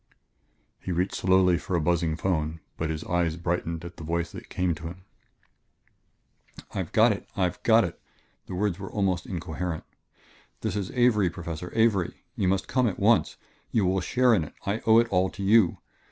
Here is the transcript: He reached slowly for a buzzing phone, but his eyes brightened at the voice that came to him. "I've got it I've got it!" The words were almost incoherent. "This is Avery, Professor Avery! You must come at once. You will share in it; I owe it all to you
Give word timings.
He 0.79 0.91
reached 0.91 1.13
slowly 1.13 1.59
for 1.59 1.75
a 1.75 1.79
buzzing 1.79 2.15
phone, 2.15 2.59
but 2.75 2.89
his 2.89 3.03
eyes 3.03 3.35
brightened 3.35 3.85
at 3.85 3.97
the 3.97 4.03
voice 4.03 4.31
that 4.31 4.49
came 4.49 4.73
to 4.73 4.87
him. 4.87 5.03
"I've 6.73 6.91
got 6.91 7.11
it 7.11 7.29
I've 7.37 7.61
got 7.61 7.83
it!" 7.83 8.01
The 8.47 8.55
words 8.55 8.79
were 8.79 8.89
almost 8.89 9.27
incoherent. 9.27 9.83
"This 10.61 10.75
is 10.75 10.89
Avery, 10.95 11.29
Professor 11.29 11.71
Avery! 11.75 12.25
You 12.35 12.47
must 12.47 12.67
come 12.67 12.87
at 12.87 12.97
once. 12.97 13.37
You 13.69 13.85
will 13.85 14.01
share 14.01 14.33
in 14.33 14.43
it; 14.43 14.55
I 14.65 14.79
owe 14.87 14.97
it 14.97 15.07
all 15.09 15.29
to 15.29 15.43
you 15.43 15.77